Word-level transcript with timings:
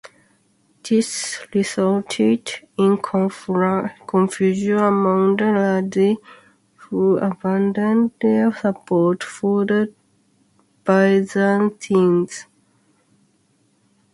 This 0.81 1.37
resulted 1.53 2.49
in 2.75 2.97
confusion 2.97 4.77
among 4.79 5.35
the 5.37 5.43
Lazi 5.43 6.17
who 6.75 7.19
abandoned 7.19 8.09
their 8.19 8.51
support 8.51 9.21
for 9.23 9.63
the 9.63 9.93
Byzantines. 10.83 12.47